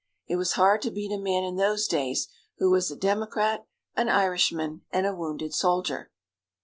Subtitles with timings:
[0.25, 4.09] It was hard to beat a man in those days who was a Democrat, an
[4.09, 6.09] Irishman and a wounded soldier.